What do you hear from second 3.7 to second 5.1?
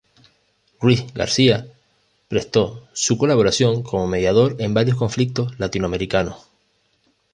como mediador en varios